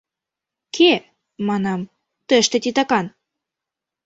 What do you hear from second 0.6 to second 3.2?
Кӧ,— манам,— тыште титакан?